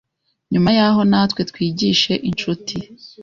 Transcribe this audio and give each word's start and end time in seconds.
Nyuma 0.51 0.69
yaho 0.77 1.01
natwe 1.11 1.41
twigishe 1.49 2.13
inshuti 2.29 2.75